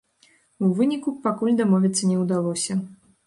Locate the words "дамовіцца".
1.61-2.09